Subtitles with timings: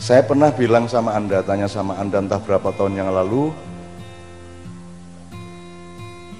[0.00, 3.52] Saya pernah bilang sama Anda, tanya sama Anda entah berapa tahun yang lalu,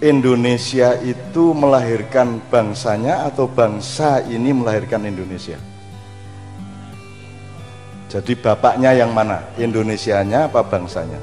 [0.00, 5.60] Indonesia itu melahirkan bangsanya atau bangsa ini melahirkan Indonesia?
[8.08, 9.44] Jadi bapaknya yang mana?
[9.60, 11.20] Indonesianya apa bangsanya?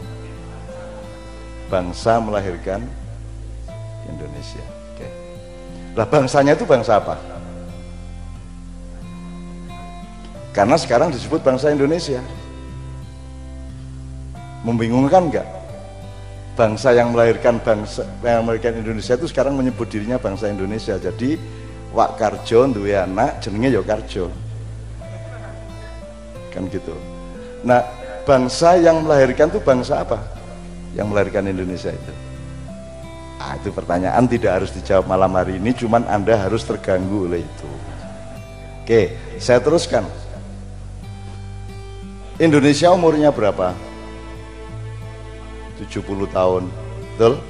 [1.73, 2.85] Bangsa melahirkan
[4.05, 4.61] Indonesia.
[4.93, 5.09] Oke.
[5.97, 7.36] Lah bangsanya itu bangsa apa?
[10.57, 12.17] Karena sekarang disebut bangsa Indonesia.
[14.65, 15.45] Membingungkan enggak?
[16.57, 20.97] Bangsa yang melahirkan bangsa yang melahirkan Indonesia itu sekarang menyebut dirinya bangsa Indonesia.
[20.97, 21.37] Jadi
[21.93, 24.33] Wak Karjo duwe anak jenenge ya Karjo.
[26.49, 26.97] Kan gitu.
[27.61, 27.85] Nah,
[28.25, 30.17] bangsa yang melahirkan itu bangsa apa?
[30.97, 32.13] Yang melahirkan Indonesia itu.
[33.37, 37.69] Ah, itu pertanyaan tidak harus dijawab malam hari ini, cuman Anda harus terganggu oleh itu.
[38.81, 40.01] Oke, saya teruskan.
[42.37, 43.73] Indonesia umurnya berapa?
[45.81, 46.69] 70 tahun.
[47.17, 47.41] Betul?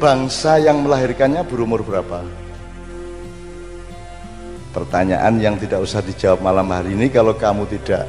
[0.00, 2.24] Bangsa yang melahirkannya berumur berapa?
[4.72, 8.08] Pertanyaan yang tidak usah dijawab malam hari ini kalau kamu tidak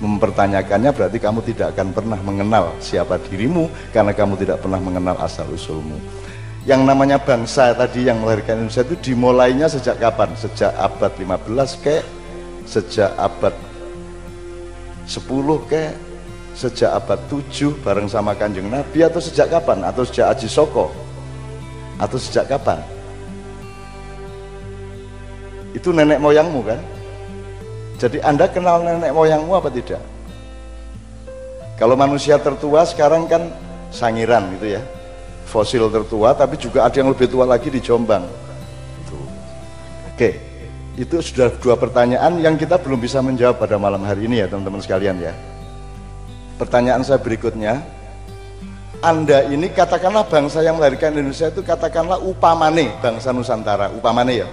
[0.00, 5.44] mempertanyakannya berarti kamu tidak akan pernah mengenal siapa dirimu karena kamu tidak pernah mengenal asal
[5.52, 6.00] usulmu.
[6.64, 10.32] Yang namanya bangsa tadi yang melahirkan Indonesia itu dimulainya sejak kapan?
[10.40, 12.00] Sejak abad 15 ke
[12.64, 13.52] sejak abad
[15.06, 15.94] 10 ke?
[16.56, 19.86] Sejak abad 7 bareng sama kanjeng Nabi atau sejak kapan?
[19.86, 20.90] Atau sejak Aji Soko?
[22.00, 22.82] Atau sejak kapan?
[25.76, 26.80] Itu nenek moyangmu kan?
[28.00, 30.00] Jadi anda kenal nenek moyangmu apa tidak?
[31.76, 33.52] Kalau manusia tertua sekarang kan
[33.92, 34.82] sangiran gitu ya.
[35.44, 38.24] Fosil tertua tapi juga ada yang lebih tua lagi di Jombang.
[39.04, 39.16] Itu.
[40.16, 40.45] Oke
[40.96, 44.80] itu sudah dua pertanyaan yang kita belum bisa menjawab pada malam hari ini ya teman-teman
[44.80, 45.36] sekalian ya.
[46.56, 47.84] Pertanyaan saya berikutnya,
[49.04, 54.48] Anda ini katakanlah bangsa yang melahirkan Indonesia itu katakanlah upamane bangsa Nusantara, upamane ya.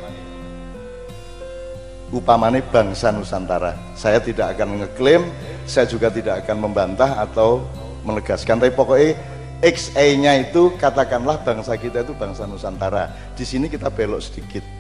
[2.12, 3.80] Upamane bangsa Nusantara.
[3.96, 5.24] Saya tidak akan ngeklaim,
[5.64, 7.64] saya juga tidak akan membantah atau
[8.04, 9.16] menegaskan, tapi pokoknya
[9.64, 13.16] XA-nya itu katakanlah bangsa kita itu bangsa Nusantara.
[13.32, 14.73] Di sini kita belok sedikit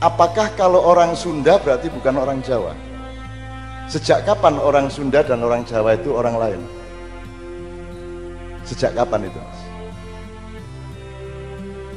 [0.00, 2.72] Apakah kalau orang Sunda berarti bukan orang Jawa?
[3.84, 6.60] Sejak kapan orang Sunda dan orang Jawa itu orang lain?
[8.64, 9.40] Sejak kapan itu?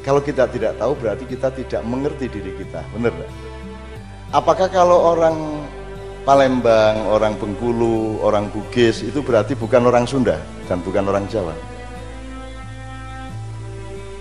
[0.04, 3.32] Kalau kita tidak tahu berarti kita tidak mengerti diri kita, benar gak?
[4.36, 5.64] Apakah kalau orang
[6.28, 10.36] Palembang, orang Bengkulu, orang Bugis itu berarti bukan orang Sunda
[10.68, 11.56] dan bukan orang Jawa?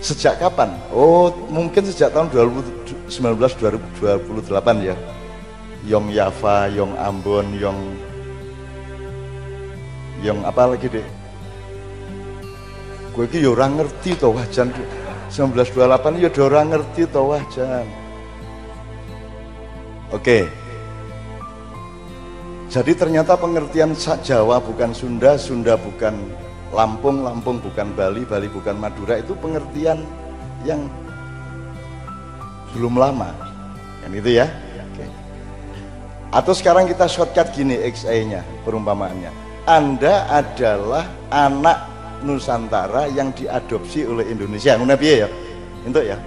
[0.03, 0.67] Sejak kapan?
[0.91, 4.99] Oh, mungkin sejak tahun 2019 2028 ya.
[5.87, 7.79] Yong Yava, Yong Ambon, Yong
[10.23, 11.07] Yong apa lagi deh?
[13.15, 14.75] Gue ki yo ora ngerti to wajan
[15.31, 17.87] 1928 yo ora ngerti to wajan.
[20.11, 20.51] Oke.
[22.67, 26.15] Jadi ternyata pengertian Jawa bukan Sunda, Sunda bukan
[26.73, 30.01] Lampung, Lampung bukan Bali, Bali bukan Madura itu pengertian
[30.65, 30.89] yang
[32.73, 33.29] belum lama.
[34.01, 34.49] Kan itu ya.
[34.89, 35.05] Oke.
[36.33, 39.29] Atau sekarang kita shortcut gini XA-nya, perumpamaannya.
[39.69, 41.93] Anda adalah anak
[42.25, 44.73] Nusantara yang diadopsi oleh Indonesia.
[44.73, 45.29] Ngono ya?
[45.85, 46.17] Itu ya.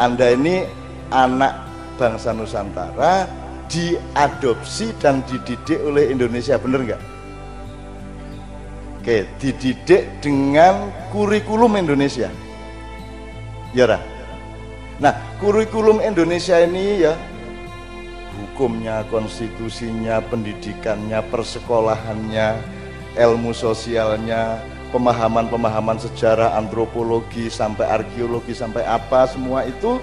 [0.00, 0.64] Anda ini
[1.12, 1.52] anak
[2.00, 3.28] bangsa Nusantara
[3.70, 7.13] diadopsi dan dididik oleh Indonesia, bener nggak?
[9.04, 12.32] Oke, dididik dengan kurikulum Indonesia.
[13.76, 14.00] Ya, Rah?
[14.96, 17.12] Nah, kurikulum Indonesia ini ya
[18.32, 22.56] hukumnya, konstitusinya, pendidikannya, persekolahannya,
[23.20, 24.56] ilmu sosialnya,
[24.88, 30.00] pemahaman-pemahaman sejarah, antropologi, sampai arkeologi, sampai apa semua itu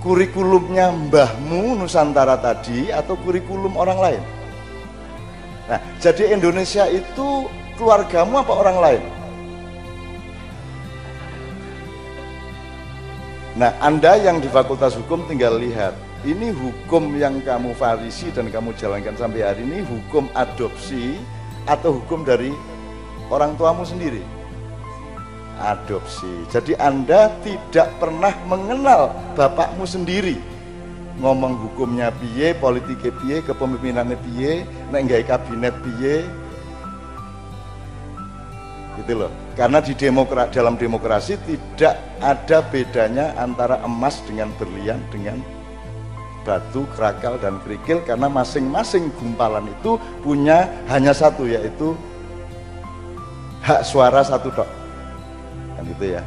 [0.00, 4.35] kurikulumnya mbahmu Nusantara tadi atau kurikulum orang lain?
[5.66, 9.02] Nah, jadi Indonesia itu keluargamu apa orang lain?
[13.58, 18.76] Nah, Anda yang di Fakultas Hukum tinggal lihat, ini hukum yang kamu farisi dan kamu
[18.78, 21.18] jalankan sampai hari ini hukum adopsi
[21.66, 22.52] atau hukum dari
[23.26, 24.22] orang tuamu sendiri?
[25.56, 26.46] Adopsi.
[26.52, 30.55] Jadi Anda tidak pernah mengenal bapakmu sendiri
[31.20, 36.24] ngomong hukumnya piye, politiknya piye, kepemimpinannya piye, nek kabinet piye.
[39.00, 39.32] Gitu loh.
[39.56, 45.40] Karena di demokrat dalam demokrasi tidak ada bedanya antara emas dengan berlian dengan
[46.44, 51.98] batu, kerakal, dan kerikil karena masing-masing gumpalan itu punya hanya satu yaitu
[53.64, 54.68] hak suara satu dok.
[55.74, 56.22] Kan gitu ya.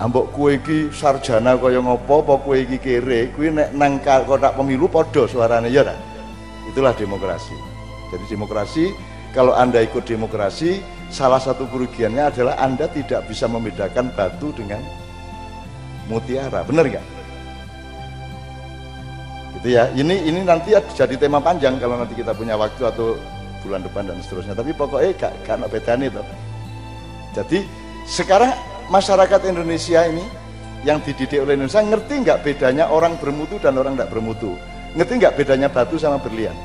[0.00, 4.88] Ambok kue iki sarjana kaya ngopo apa kue iki kere, kue nek nang kotak pemilu
[4.88, 5.92] podo suaranya ya
[6.72, 7.52] Itulah demokrasi.
[8.08, 8.84] Jadi demokrasi
[9.36, 10.80] kalau Anda ikut demokrasi,
[11.12, 14.80] salah satu kerugiannya adalah Anda tidak bisa membedakan batu dengan
[16.08, 16.64] mutiara.
[16.64, 17.06] Benar nggak?
[19.60, 19.92] Gitu ya.
[19.92, 23.20] Ini ini nanti jadi tema panjang kalau nanti kita punya waktu atau
[23.60, 24.56] bulan depan dan seterusnya.
[24.56, 26.22] Tapi pokoknya gak gak beda nih itu.
[27.36, 27.58] Jadi
[28.08, 28.50] sekarang
[28.90, 30.26] masyarakat Indonesia ini
[30.82, 34.58] yang dididik oleh Indonesia ngerti nggak bedanya orang bermutu dan orang tidak bermutu?
[34.98, 36.56] Ngerti nggak bedanya batu sama berlian?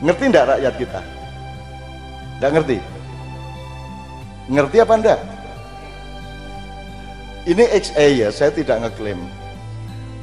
[0.00, 1.00] Ngerti enggak rakyat kita?
[2.40, 2.78] Enggak ngerti?
[4.48, 5.20] Ngerti apa enggak?
[7.40, 9.20] Ini XA ya, saya tidak ngeklaim.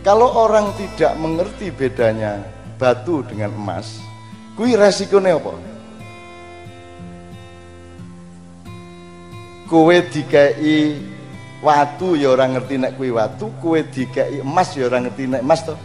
[0.01, 2.41] Kalau orang tidak mengerti bedanya
[2.81, 4.01] batu dengan emas,
[4.57, 5.76] kui resikonya apa?
[9.67, 10.95] Kue dikai
[11.59, 15.61] watu ya orang ngerti nek kui watu, kue dikai emas ya orang ngerti nek emas
[15.67, 15.75] toh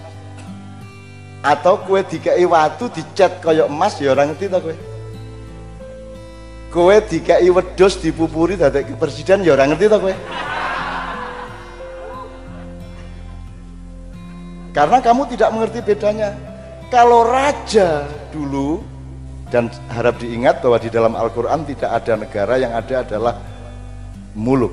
[1.43, 4.77] atau kue dikai watu dicat koyok emas ya orang ngerti tak kue
[6.71, 10.15] kue dikai wedus dipupuri dari presiden ya orang ngerti tak kue
[14.73, 16.33] karena kamu tidak mengerti bedanya.
[16.89, 18.81] Kalau raja dulu
[19.53, 23.35] dan harap diingat bahwa di dalam Al-Quran tidak ada negara yang ada adalah
[24.33, 24.73] muluk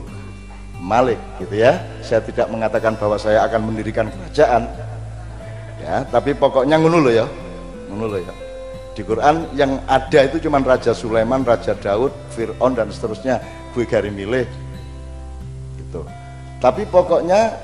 [0.79, 1.79] malik gitu ya.
[2.03, 4.67] Saya tidak mengatakan bahwa saya akan mendirikan kerajaan.
[5.79, 7.27] Ya tapi pokoknya ngono ya
[7.91, 8.33] ngono ya.
[8.95, 13.39] Di Quran yang ada itu cuma Raja Sulaiman, Raja Daud, Fir'aun dan seterusnya.
[13.71, 14.43] Gue gari milih
[15.79, 16.03] gitu.
[16.59, 17.55] Tapi pokoknya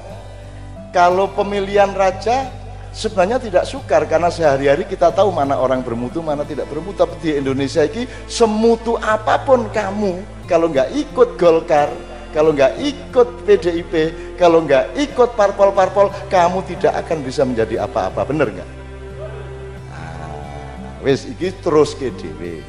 [0.95, 2.47] kalau pemilihan raja
[2.95, 7.31] sebenarnya tidak sukar karena sehari-hari kita tahu mana orang bermutu mana tidak bermutu tapi di
[7.35, 11.91] Indonesia ini semutu apa pun kamu kalau nggak ikut Golkar
[12.35, 13.93] kalau nggak ikut PDIP,
[14.35, 18.69] kalau nggak ikut parpol-parpol, kamu tidak akan bisa menjadi apa-apa, bener nggak?
[19.87, 22.59] Nah, wes iki terus ke DW.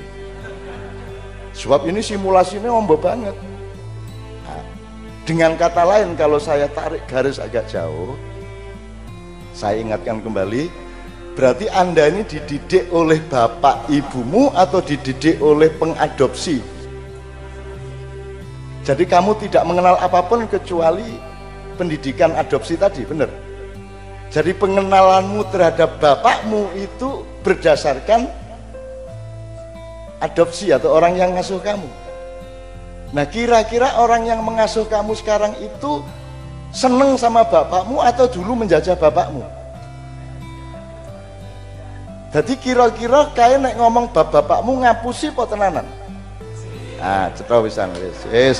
[1.51, 3.35] Sebab ini simulasinya ombo banget.
[4.47, 4.63] Nah,
[5.27, 8.15] dengan kata lain kalau saya tarik garis agak jauh,
[9.57, 10.69] saya ingatkan kembali,
[11.33, 16.77] berarti Anda ini dididik oleh bapak ibumu atau dididik oleh pengadopsi
[18.87, 21.19] jadi kamu tidak mengenal apa pun kecuali
[21.75, 23.27] pendidikan adopsi tadi, benar?
[24.31, 28.31] Jadi pengenalanmu terhadap bapakmu itu berdasarkan
[30.23, 31.91] adopsi atau orang yang ngasuh kamu.
[33.11, 36.07] Nah kira-kira orang yang mengasuh kamu sekarang itu
[36.75, 39.43] seneng sama bapakmu atau dulu menjajah bapakmu?
[42.35, 45.87] Jadi kira-kira kayak nek ngomong bap bapakmu ngapusi po tenanan?
[47.01, 48.19] ah cetha pisan wis.
[48.29, 48.59] Wis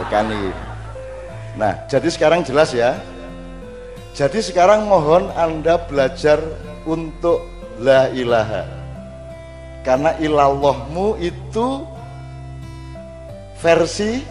[0.00, 0.52] tekani
[1.54, 2.98] nah jadi sekarang jelas ya.
[4.14, 6.38] Jadi sekarang mohon anda belajar
[6.86, 7.42] untuk
[7.82, 8.62] la ilaha.
[9.82, 11.82] Karena ilallahmu itu
[13.58, 14.22] versi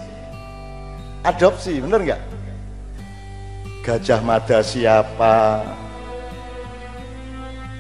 [1.22, 2.22] adopsi bener nggak
[3.84, 5.60] Gajah Mada siapa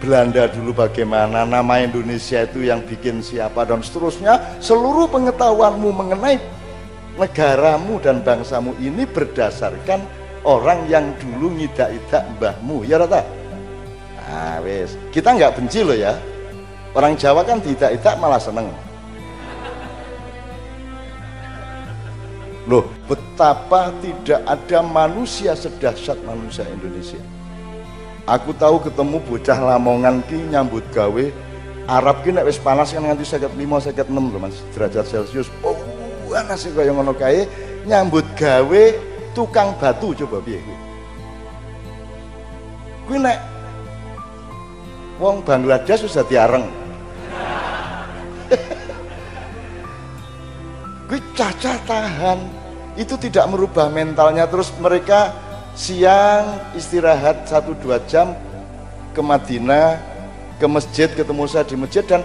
[0.04, 4.60] Belanda dulu bagaimana, nama Indonesia itu yang bikin siapa dan seterusnya.
[4.60, 6.44] Seluruh pengetahuanmu mengenai
[7.16, 10.04] negaramu dan bangsamu ini berdasarkan
[10.44, 12.84] orang yang dulu ngidak-idak mbahmu.
[12.84, 13.24] Ya rata?
[14.28, 15.00] Nah, wes.
[15.16, 16.20] Kita nggak benci loh ya.
[16.92, 18.68] Orang Jawa kan tidak-idak malah seneng.
[22.68, 27.20] Loh, betapa tidak ada manusia sedahsyat manusia Indonesia.
[28.24, 31.28] Aku tahu ketemu bocah lamongan ki nyambut gawe.
[31.84, 34.64] Arab ki nek wis panas kan nganti 55 56 lho Mas.
[34.72, 35.52] Derajat Celcius.
[35.60, 35.76] Oh
[36.32, 37.44] panas kaya ngono kae.
[37.84, 38.84] Nyambut gawe
[39.36, 40.78] tukang batu coba piye kuwi?
[43.04, 43.36] Kuwi nek
[45.20, 46.64] wong Bangladesh sudah diareng
[51.12, 52.63] kuwi caca tahan
[53.00, 54.46] itu tidak merubah mentalnya.
[54.46, 55.34] Terus mereka
[55.74, 58.38] siang istirahat satu dua jam
[59.14, 59.98] ke Madinah
[60.62, 62.22] ke masjid ketemu saya di masjid dan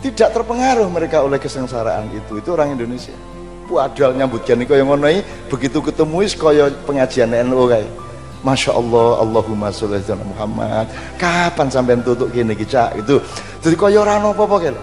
[0.00, 2.38] tidak terpengaruh mereka oleh kesengsaraan itu.
[2.38, 3.14] Itu orang Indonesia.
[3.64, 5.08] Padahal nyambut jani kaya ngono
[5.48, 7.88] begitu ketemu is kaya pengajian NU kayak
[8.44, 10.86] Masya Allah Allahumma sholli ala Muhammad.
[11.16, 13.00] Kapan sampai tutup gini cak?
[13.00, 13.24] Itu.
[13.64, 14.76] Jadi kaya orang apa-apa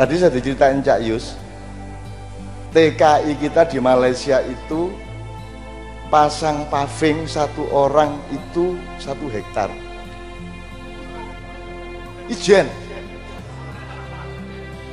[0.00, 1.36] tadi saya diceritain Cak Yus
[2.70, 4.94] TKI kita di Malaysia itu
[6.06, 9.70] pasang paving satu orang itu satu hektar.
[12.30, 12.70] Ijen.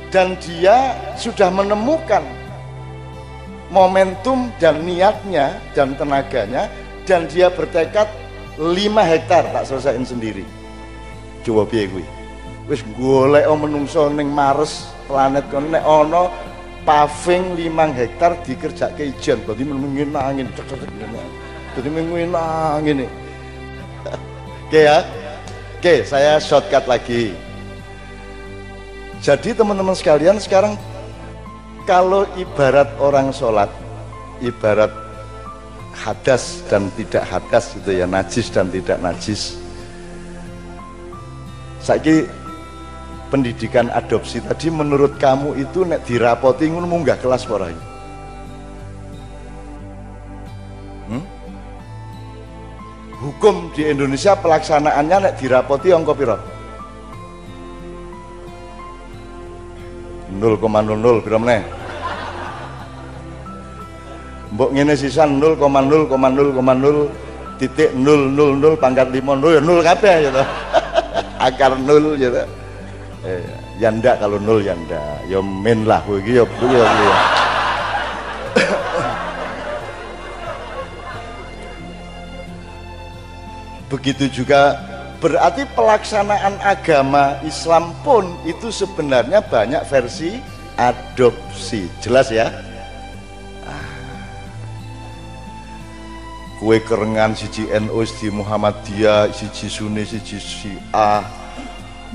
[0.08, 2.24] Dan dia sudah menemukan
[3.68, 6.72] momentum dan niatnya dan tenaganya
[7.04, 8.08] dan dia bertekad
[8.56, 8.64] 5
[9.04, 10.42] hektar tak selesaiin sendiri.
[11.44, 12.04] Coba piye kuwi?
[12.66, 16.47] Wis golek menungso ning Mars planet kono nek ana
[16.82, 19.38] paving 5 hektar dikerjake ijen.
[19.46, 20.46] Berarti menungin angin
[21.78, 23.06] jadi menungin angin
[24.66, 25.06] oke ya.
[25.78, 27.38] Oke saya shortcut lagi.
[29.22, 30.74] Jadi teman-teman sekalian sekarang
[31.86, 33.70] kalau ibarat orang sholat
[34.42, 34.90] ibarat
[35.94, 39.58] hadas dan tidak hadas gitu ya najis dan tidak najis
[41.82, 41.98] saya
[43.28, 47.68] pendidikan adopsi tadi menurut kamu itu nek dirapoti ngono munggah kelas ora
[51.08, 51.24] hmm?
[53.20, 56.38] hukum di Indonesia pelaksanaannya nek dirapoti angka piro
[60.28, 61.62] 0,00 piro meneh?
[64.48, 66.08] Mbok ngene sisan 0,0,0,0
[67.60, 70.42] titik 000 pangkat 5 0 ya 0 kabeh gitu
[71.48, 72.42] akar 0 gitu
[73.24, 73.42] eh,
[73.78, 76.88] ya ndak kalau nol ya ndak ya min lah begitu ya begitu ya.
[83.88, 84.76] Begitu juga
[85.16, 90.36] berarti pelaksanaan agama Islam pun itu sebenarnya banyak versi
[90.76, 91.88] adopsi.
[92.04, 92.52] Jelas ya?
[96.60, 101.22] Kue kerengan siji NU di Muhammadiyah siji Sunni siji Syiah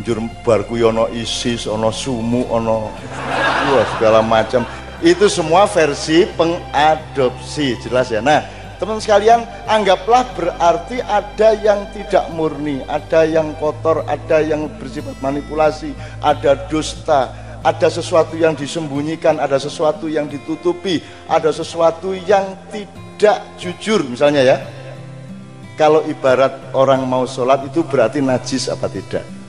[0.02, 2.90] njur bar kuwi ana ISIS, ana sumu, ana
[3.70, 4.66] wah segala macam.
[5.04, 8.24] Itu semua versi pengadopsi, jelas ya.
[8.24, 8.40] Nah,
[8.80, 15.92] teman sekalian, anggaplah berarti ada yang tidak murni, ada yang kotor, ada yang bersifat manipulasi,
[16.24, 24.08] ada dusta, ada sesuatu yang disembunyikan, ada sesuatu yang ditutupi, ada sesuatu yang tidak jujur
[24.08, 24.58] misalnya ya.
[25.76, 29.43] Kalau ibarat orang mau sholat itu berarti najis apa tidak?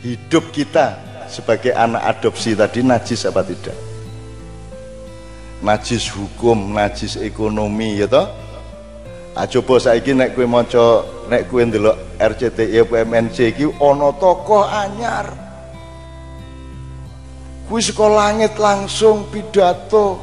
[0.00, 0.96] Hidup kita
[1.28, 3.76] sebagai anak adopsi tadi najis apa tidak?
[5.60, 8.26] Najis hukum najis ekonomi ya toh?
[9.36, 14.66] Ah, coba saiki nek kowe maca nek kowe ndelok RCTI apa MNC iki ana tokoh
[14.66, 15.30] anyar.
[17.70, 20.18] Kuwi sekolah langit langsung pidato.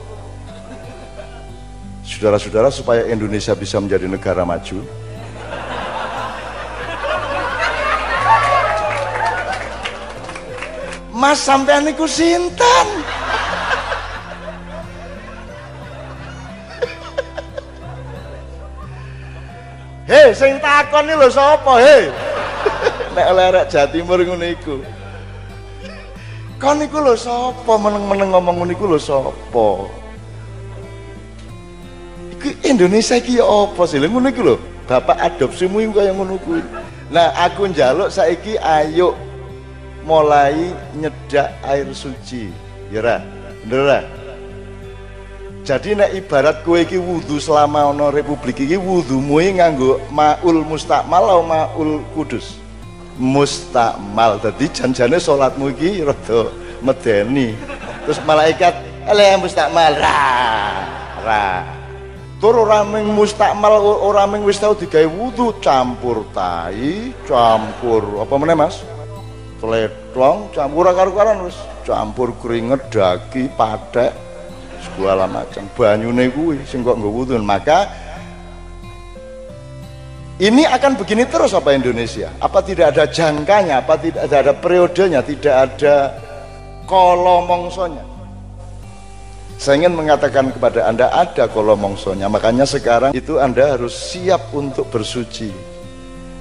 [2.03, 4.83] Saudara-saudara supaya Indonesia bisa menjadi negara maju
[11.17, 12.87] Mas sampean niku sinten?
[20.05, 22.13] Hei, sing takon iki lho sapa, he?
[23.17, 24.77] Nek oleh arek Jawa Timur ngono iku.
[26.61, 29.67] Kon niku lho sapa meneng-meneng ngomong ngono iku lho sapa?
[32.37, 33.97] Iku Indonesia iki ya apa sih?
[33.97, 34.55] Lha ngono iku lho.
[34.85, 36.61] Bapak adopsimu iku kaya ngono kuwi.
[37.09, 39.17] Nah, aku njaluk saiki ayo
[40.07, 42.47] mulai nyedak air suci.
[42.87, 43.19] Ya
[43.67, 44.07] bener
[45.67, 51.43] jadi nek ibarat kowe iki wudu selama ana republik iki wudumu nganggo maul mustakmal atau
[51.43, 52.55] maul kudus?
[53.19, 54.39] Mustakmal.
[54.39, 57.51] Dadi janjane salatmu iki rada medeni.
[58.07, 58.79] Terus malaikat
[59.11, 59.91] ele mustakmal.
[59.99, 60.23] Ra
[61.27, 61.67] ra.
[62.39, 68.55] Tur ora ming mustakmal ora ming wis tau digawe wudu campur tai campur apa meneh
[68.55, 68.79] Mas
[69.57, 71.57] tletong campur karo-karan wis.
[71.83, 74.13] Campur keringet daki patek
[74.81, 75.65] segala macam.
[75.73, 77.35] Banyune kuwi sing kok nggo wudu.
[77.41, 77.89] Maka
[80.37, 82.29] ini akan begini terus apa Indonesia?
[82.37, 83.81] Apa tidak ada jangkanya?
[83.81, 85.25] Apa tidak ada periodenya?
[85.25, 85.95] Tidak ada
[86.85, 88.17] kolomongsonya
[89.57, 95.49] saya ingin mengatakan kepada anda ada kolomongsonya makanya sekarang itu anda harus siap untuk bersuci.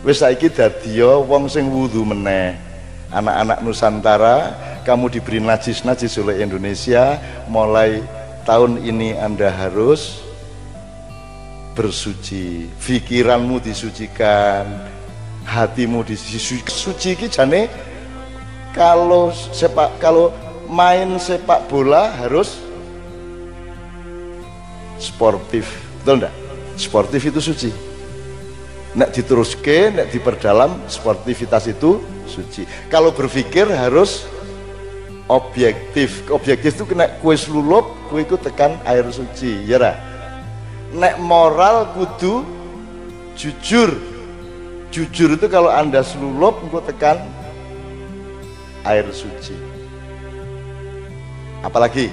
[0.05, 2.66] Wis saiki dadiya wong sing wudu meneh
[3.11, 4.37] anak-anak Nusantara
[4.83, 7.19] kamu diberi najis-najis oleh Indonesia
[7.51, 8.03] mulai
[8.47, 10.23] tahun ini anda harus
[11.75, 12.71] bersuci.
[12.81, 14.65] Pikiranmu disucikan
[15.47, 17.71] hatimu disuci iki jane
[18.75, 20.35] kalau sepak kalau
[20.67, 22.59] main sepak bola harus
[24.99, 25.69] sportif.
[26.03, 26.35] Betul enggak
[26.77, 27.86] sportif itu suci
[28.97, 32.65] nek diteruske nek diperdalam sportivitas itu suci.
[32.89, 34.25] Kalau berpikir harus
[35.29, 36.25] objektif.
[36.33, 40.17] Objektif itu kena kue selulup kue itu tekan air suci ya lah
[40.95, 42.47] nek moral kudu
[43.35, 43.93] jujur.
[44.95, 47.21] Jujur itu kalau anda selulup engkau tekan
[48.87, 49.53] air suci.
[51.61, 52.09] Apalagi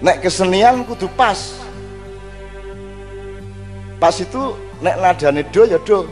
[0.00, 1.60] nek kesenian kudu pas.
[4.00, 6.04] Pas itu nek nadane do ya do.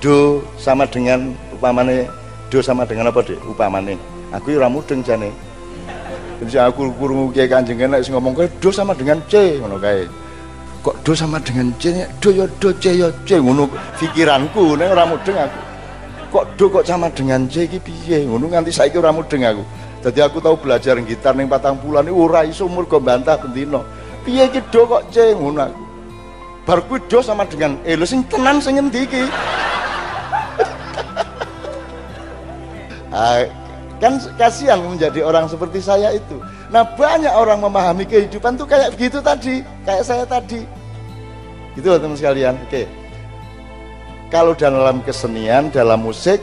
[0.00, 2.08] Do sama dengan upamane
[2.52, 3.96] do sama dengan apa deh upamane.
[4.36, 5.32] Aku ora mudeng jane.
[6.40, 10.04] Jadi aku kurungu kiai kanjeng nek ngomong kae do sama dengan c ngono kae.
[10.80, 11.92] Kok do sama dengan C
[12.24, 13.68] do ya do C ya C ngono
[14.00, 14.76] pikiranku.
[14.76, 15.60] Nek ora mudeng aku.
[16.32, 18.24] Kok do kok sama dengan C iki piye?
[18.24, 19.64] Ngono nganti saiki ora mudeng aku.
[20.00, 23.84] Jadi aku tahu belajar gitar ning patang bulan ora iso umur go bantah bendino
[24.24, 25.36] piye iki do kok C?
[25.36, 25.89] Ngono aku
[26.64, 29.24] bar kuwi do sama dengan eh lho sing tenan sing ngendi iki
[34.00, 36.40] kan kasihan menjadi orang seperti saya itu
[36.70, 40.62] Nah banyak orang memahami kehidupan tuh kayak begitu tadi, kayak saya tadi.
[41.74, 42.54] Gitu loh teman sekalian.
[42.62, 42.86] Oke.
[44.30, 46.38] Kalau dalam kesenian, dalam musik,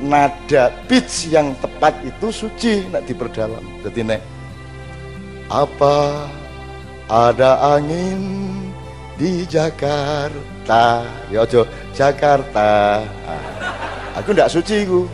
[0.00, 3.60] nada pitch yang tepat itu suci nak diperdalam.
[3.84, 4.20] Jadi nek
[5.52, 6.24] apa
[7.12, 8.48] ada angin
[9.14, 11.62] di Jakarta, ya ojo
[11.94, 13.02] Jakarta.
[14.18, 15.06] Aku ndak suci ku.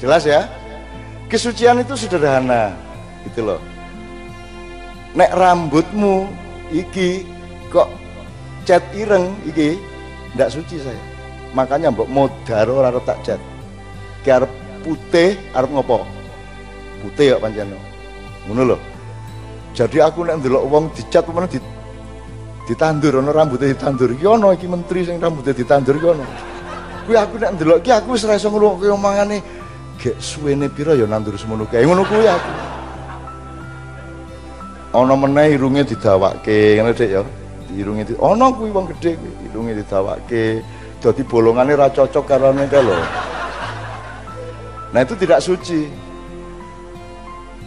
[0.00, 0.48] Jelas ya?
[1.28, 2.76] Kesucian itu sederhana,
[3.28, 3.60] gitu loh.
[5.16, 6.28] Nek rambutmu
[6.72, 7.24] iki
[7.68, 7.88] kok
[8.64, 9.76] cat ireng iki
[10.36, 11.00] ndak suci saya.
[11.52, 13.40] Makanya mbok modar ora tak cat.
[14.24, 14.32] Ki
[14.80, 16.04] putih arep ngopo?
[17.04, 17.72] Putih ya pancen.
[18.48, 18.76] Ngono lho.
[19.72, 21.56] Jadi aku nek ndelok wong dicat mana di
[22.68, 24.10] ditandur ana rambutnya ditandur.
[24.12, 26.24] Iki ana iki menteri sing rambutnya ditandur iki ana.
[27.06, 29.38] Kuwi aku nek ndelok ki aku wis ora iso ngrungokne omongane.
[29.98, 31.86] Gek suwene pira ya nandur semono kae?
[31.86, 32.50] Ngono kuwi aku.
[34.92, 37.22] Ana meneh irunge didawakke ngene Dik ya.
[37.72, 39.16] Irunge di ana kuwi wong gedhe
[39.48, 40.62] irunge didawakke.
[41.02, 42.94] Dadi bolongane ra cocok karo nek lho
[44.92, 45.88] nah itu tidak suci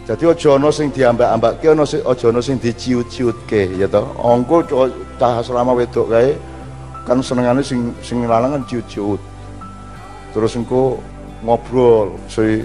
[0.06, 4.06] jadi aja ana sing diambak-ambakke ana sing aja ana sing diciut-ciutke ya toh.
[4.22, 4.62] Angko
[5.18, 6.38] cah asrama wedok kae
[7.02, 9.18] kan senengane sing sing lanang kan ciut-ciut.
[10.30, 11.02] Terus engko
[11.42, 12.62] ngobrol si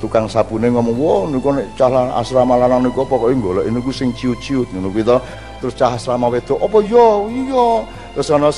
[0.00, 4.72] tukang sabune ngomong wah niku nek cah asrama lanang niku pokoke golek niku sing ciut-ciut
[4.72, 5.20] ngono kuwi to
[5.60, 7.68] terus cah asrama wedok apa yo iya.
[8.16, 8.48] Terus ana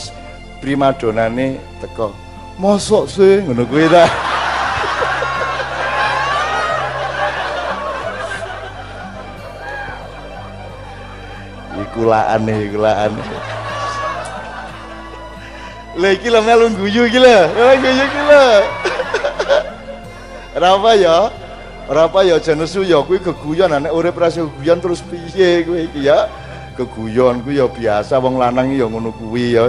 [0.63, 2.15] primadonane teko
[2.63, 4.34] mosok sih ngono kuwi ta
[11.95, 13.15] ikulaan nih ikulaan
[15.95, 18.47] lha iki lho melu guyu iki lho guyu iki lho
[20.55, 21.35] Rapa ya?
[21.91, 26.31] Rapa ya jenesu ya kuwi geguyon ra geguyon terus piye kuwi iki ya?
[26.79, 29.67] Geguyon kuwi ya biasa wong lanang ya ngono kuwi ya.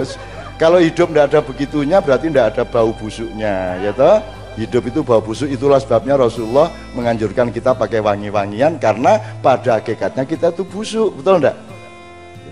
[0.62, 4.22] Kalau hidup tidak ada begitunya berarti tidak ada bau busuknya, ya toh?
[4.56, 10.54] Hidup itu bau busuk itulah sebabnya Rasulullah menganjurkan kita pakai wangi-wangian karena pada hakikatnya kita
[10.54, 11.65] itu busuk, betul enggak?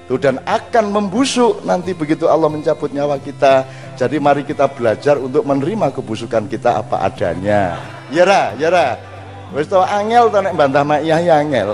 [0.04, 3.64] Itu dan akan membusuk nanti begitu Allah mencabut nyawa kita.
[3.96, 7.80] Jadi mari kita belajar untuk menerima kebusukan kita apa adanya.
[8.12, 8.88] Ya ra, ya ra.
[9.56, 11.72] Wis to angel to nek bantah mak iya ya angel.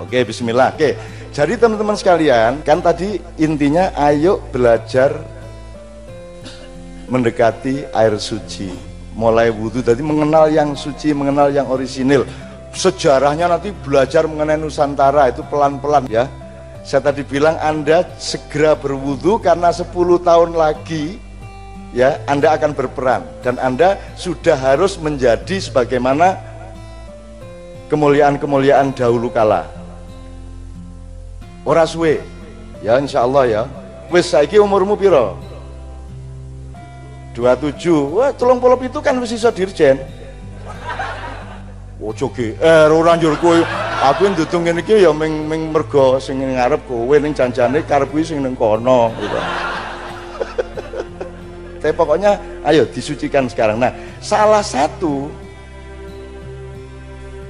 [0.00, 0.72] Oke, bismillah.
[0.72, 0.96] Oke.
[1.36, 5.20] Jadi teman-teman sekalian, kan tadi intinya ayo belajar
[7.12, 8.72] mendekati air suci.
[9.12, 12.24] Mulai wudhu tadi mengenal yang suci, mengenal yang orisinil.
[12.72, 16.24] Sejarahnya nanti belajar mengenai Nusantara itu pelan-pelan ya.
[16.86, 19.90] Saya tadi bilang Anda segera berwudhu karena 10
[20.22, 21.18] tahun lagi
[21.90, 26.38] ya Anda akan berperan dan Anda sudah harus menjadi sebagaimana
[27.90, 29.66] kemuliaan-kemuliaan dahulu kala.
[31.66, 32.22] Ora suwe.
[32.86, 33.62] Ya insya Allah ya.
[34.06, 35.34] Wis saiki umurmu piro?
[37.34, 38.14] 27.
[38.14, 39.98] Wah, tolong polop itu kan wis iso dirjen.
[41.98, 43.58] Ojo GR ora njur kowe.
[44.06, 48.22] Aku ndutung ngene iki ya ming ming mergo sing ngarep kowe ning janjane karep kuwi
[48.22, 49.34] sing ning kono gitu.
[51.82, 52.38] Tapi pokoknya
[52.70, 53.82] ayo disucikan sekarang.
[53.82, 53.90] Nah,
[54.22, 55.26] salah satu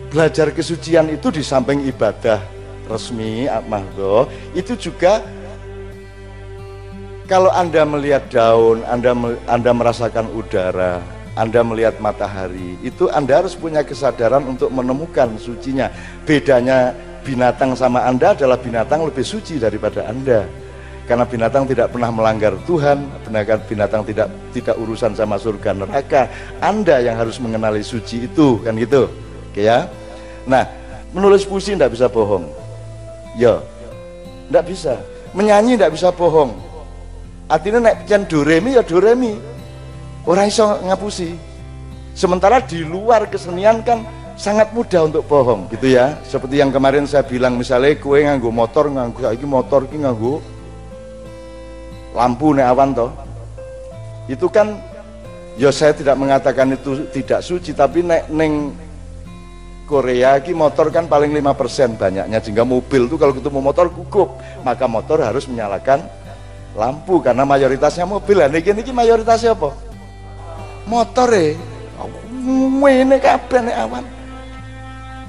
[0.09, 2.41] belajar kesucian itu di samping ibadah
[2.89, 4.25] resmi mahdoh
[4.57, 5.21] itu juga
[7.27, 9.13] kalau Anda melihat daun, Anda
[9.51, 11.03] Anda merasakan udara,
[11.37, 15.93] Anda melihat matahari, itu Anda harus punya kesadaran untuk menemukan sucinya.
[16.25, 20.49] Bedanya binatang sama Anda adalah binatang lebih suci daripada Anda
[21.07, 26.27] karena binatang tidak pernah melanggar Tuhan, binatang, binatang tidak tidak urusan sama surga neraka.
[26.59, 29.07] Anda yang harus mengenali suci itu, kan gitu.
[29.55, 29.87] Oke ya.
[30.51, 30.67] Nah,
[31.15, 32.51] menulis puisi tidak bisa bohong.
[33.39, 33.63] Ya.
[34.51, 34.99] Tidak bisa.
[35.31, 36.59] Menyanyi tidak bisa bohong.
[37.47, 39.39] Artinya naik pian doremi ya doremi.
[40.27, 41.39] Orang iso ngapusi.
[42.19, 44.03] Sementara di luar kesenian kan
[44.35, 46.19] sangat mudah untuk bohong gitu ya.
[46.27, 50.43] Seperti yang kemarin saya bilang misalnya kue nganggu motor nganggu lagi motor ki nganggu
[52.11, 53.11] lampu nek awan toh.
[54.27, 54.83] Itu kan
[55.55, 58.75] ya saya tidak mengatakan itu tidak suci tapi nek neng
[59.87, 64.35] Korea ki motor kan paling 5% banyaknya sehingga mobil tuh kalau ketemu motor gugup
[64.67, 66.03] maka motor harus menyalakan
[66.75, 69.86] lampu karena mayoritasnya mobil lah niki niki mayoritasnya apa
[70.87, 71.59] motor eh
[72.87, 74.05] ini kabeh nek awan.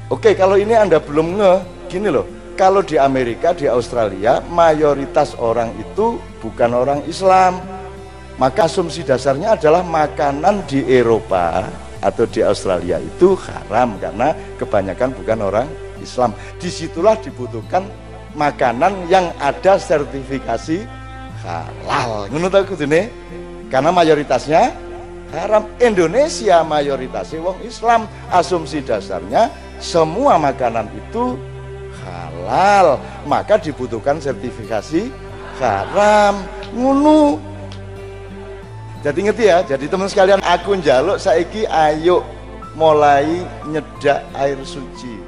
[0.08, 1.54] Oke kalau ini anda belum nge
[1.90, 2.26] gini loh.
[2.58, 7.62] Kalau di Amerika di Australia mayoritas orang itu bukan orang Islam.
[8.38, 11.66] Maka asumsi dasarnya adalah makanan di Eropa
[12.06, 15.68] atau di Australia itu haram karena kebanyakan bukan orang
[15.98, 16.38] Islam.
[16.62, 17.90] Di situlah dibutuhkan
[18.38, 20.86] makanan yang ada sertifikasi
[21.42, 22.30] halal.
[22.30, 23.10] Menurut aku ini
[23.74, 24.70] karena mayoritasnya
[25.34, 25.68] haram.
[25.82, 28.06] Indonesia mayoritasnya wong Islam.
[28.32, 31.36] Asumsi dasarnya semua makanan itu
[32.06, 35.12] halal, maka dibutuhkan sertifikasi
[35.60, 36.44] haram.
[36.76, 37.40] Ngunu
[39.06, 42.26] jadi ngerti ya jadi teman sekalian aku njaluk saiki ayo
[42.74, 45.27] mulai nyedak air suci